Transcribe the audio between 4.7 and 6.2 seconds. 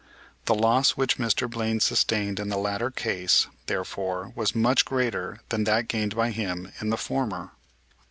greater than that gained